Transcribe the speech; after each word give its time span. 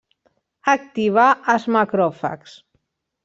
Activa 0.71 1.27
els 1.53 1.69
macròfags. 1.77 2.57